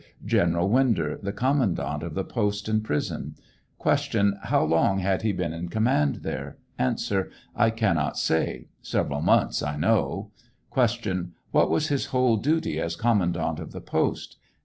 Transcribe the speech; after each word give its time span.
General 0.25 0.67
Winder, 0.67 1.19
the 1.21 1.31
commandant 1.31 2.01
of 2.01 2.15
the 2.15 2.23
post 2.23 2.67
and 2.67 2.83
prison. 2.83 3.35
Q. 3.79 4.33
How 4.45 4.63
long 4.63 4.97
had 4.97 5.21
he 5.21 5.31
been 5.31 5.53
in 5.53 5.69
command 5.69 6.21
there? 6.23 6.57
A. 6.79 6.95
I 7.55 7.69
cannot 7.69 8.17
say; 8.17 8.69
several 8.81 9.21
months, 9.21 9.61
I 9.61 9.77
know. 9.77 10.31
Q. 10.73 11.33
What 11.51 11.69
was 11.69 11.89
his 11.89 12.05
whole 12.07 12.37
duty 12.37 12.79
as 12.79 12.95
commandant 12.95 13.59
of 13.59 13.73
the 13.73 13.79
post 13.81 14.37